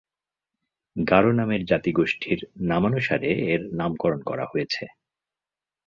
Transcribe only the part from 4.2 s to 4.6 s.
করা